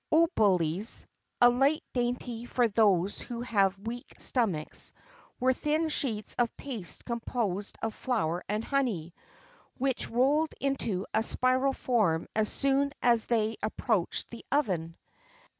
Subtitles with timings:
[0.11, 1.05] Oublies,
[1.41, 4.93] a light dainty for those who have weak stomachs,
[5.39, 9.13] were thin sheets of paste composed of flour and honey,
[9.77, 14.97] which rolled into a spiral form as soon as they approached the oven.